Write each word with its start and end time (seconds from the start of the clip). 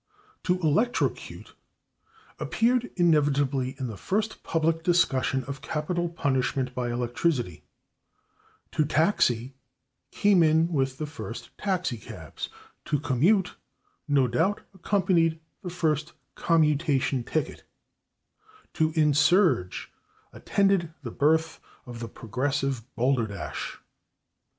/To 0.45 0.59
electrocute/ 0.63 1.53
appeared 2.39 2.89
inevitably 2.95 3.75
in 3.77 3.85
the 3.85 3.97
first 3.97 4.41
public 4.41 4.81
discussion 4.83 5.43
of 5.43 5.61
capital 5.61 6.09
[Pg164] 6.09 6.15
punishment 6.15 6.73
by 6.73 6.89
electricity; 6.89 7.61
/to 8.71 8.89
taxi/ 8.89 9.53
came 10.09 10.41
in 10.41 10.73
with 10.73 10.97
the 10.97 11.05
first 11.05 11.55
taxi 11.55 11.97
cabs; 11.99 12.49
/to 12.87 13.03
commute/ 13.03 13.53
no 14.07 14.27
doubt 14.27 14.61
accompanied 14.73 15.39
the 15.61 15.69
first 15.69 16.13
commutation 16.33 17.23
ticket; 17.23 17.63
/to 18.73 18.97
insurge/ 18.97 19.91
attended 20.33 20.91
the 21.03 21.11
birth 21.11 21.59
of 21.85 21.99
the 21.99 22.09
Progressive 22.09 22.81
balderdash. 22.95 23.77